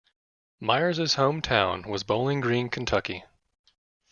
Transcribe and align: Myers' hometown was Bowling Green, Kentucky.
Myers' 0.59 1.13
hometown 1.13 1.85
was 1.85 2.01
Bowling 2.03 2.41
Green, 2.41 2.69
Kentucky. 2.69 3.23